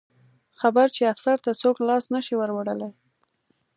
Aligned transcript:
خبر 0.59 0.87
چې 0.95 1.11
افسر 1.13 1.37
ته 1.45 1.51
څوک 1.61 1.77
لاس 1.87 2.03
نه 2.13 2.19
شي 2.25 2.33
وروړلی. 2.37 2.89